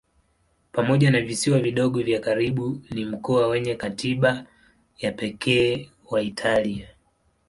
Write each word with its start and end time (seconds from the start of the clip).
Pamoja 0.71 1.11
na 1.11 1.21
visiwa 1.21 1.59
vidogo 1.59 2.01
vya 2.03 2.19
karibu 2.19 2.81
ni 2.91 3.05
mkoa 3.05 3.47
wenye 3.47 3.75
katiba 3.75 4.45
ya 4.99 5.11
pekee 5.11 5.89
wa 6.09 6.21
Italia. 6.21 6.87